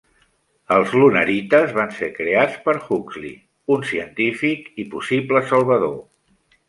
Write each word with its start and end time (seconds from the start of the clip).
Els 0.75 0.93
Lunarites 1.01 1.73
van 1.75 1.91
ser 1.99 2.09
creats 2.15 2.55
per 2.63 2.75
Huxley, 2.97 3.35
un 3.77 3.85
científic 3.91 4.73
i 4.85 4.87
possible 4.95 5.43
salvador. 5.53 5.99